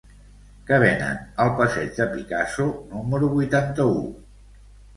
[0.69, 2.67] Què venen al passeig de Picasso
[2.97, 4.05] número vuitanta-u?